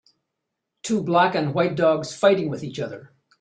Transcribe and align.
two 0.81 1.03
black 1.03 1.35
and 1.35 1.53
white 1.53 1.75
dogs 1.75 2.15
fighting 2.15 2.49
with 2.49 2.63
each 2.63 2.79
other 2.79 3.13